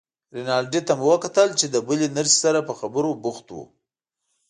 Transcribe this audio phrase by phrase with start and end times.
[0.35, 3.57] رینالډي ته مو وکتل چې له بلې نرسې سره په خبرو بوخت و.